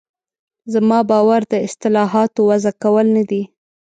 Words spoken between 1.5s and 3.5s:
د اصطلاحاتو وضع کول نه دي.